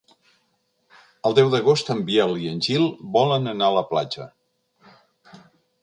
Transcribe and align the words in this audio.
El 1.29 1.35
deu 1.41 1.51
d'agost 1.55 1.93
en 1.95 2.01
Biel 2.09 2.35
i 2.47 2.49
en 2.55 2.63
Gil 2.69 2.89
volen 3.19 3.53
anar 3.55 3.71
a 3.71 3.79
la 3.79 3.87
platja. 3.95 4.31